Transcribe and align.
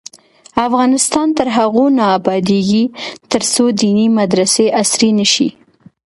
افغانستان 0.67 1.27
تر 1.37 1.47
هغو 1.57 1.85
نه 1.97 2.05
ابادیږي، 2.17 2.83
ترڅو 3.31 3.65
دیني 3.81 4.05
مدرسې 4.19 4.65
عصري 4.81 5.09
نشي. 5.19 5.49